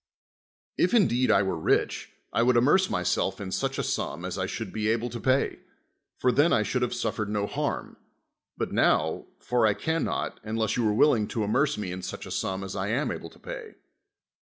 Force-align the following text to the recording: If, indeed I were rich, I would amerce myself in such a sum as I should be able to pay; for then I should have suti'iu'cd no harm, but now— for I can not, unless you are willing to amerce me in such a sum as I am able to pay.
If, 0.79 0.95
indeed 0.95 1.29
I 1.29 1.43
were 1.43 1.55
rich, 1.55 2.09
I 2.33 2.41
would 2.41 2.55
amerce 2.57 2.89
myself 2.89 3.39
in 3.39 3.51
such 3.51 3.77
a 3.77 3.83
sum 3.83 4.25
as 4.25 4.35
I 4.35 4.47
should 4.47 4.73
be 4.73 4.89
able 4.89 5.11
to 5.11 5.19
pay; 5.19 5.59
for 6.17 6.31
then 6.31 6.51
I 6.51 6.63
should 6.63 6.81
have 6.81 6.89
suti'iu'cd 6.89 7.27
no 7.27 7.45
harm, 7.45 7.97
but 8.57 8.71
now— 8.71 9.27
for 9.47 9.67
I 9.67 9.75
can 9.75 10.03
not, 10.03 10.39
unless 10.43 10.75
you 10.75 10.87
are 10.87 10.91
willing 10.93 11.27
to 11.27 11.41
amerce 11.43 11.77
me 11.77 11.91
in 11.91 12.01
such 12.01 12.25
a 12.25 12.31
sum 12.31 12.63
as 12.63 12.75
I 12.75 12.87
am 12.87 13.11
able 13.11 13.29
to 13.29 13.37
pay. 13.39 13.75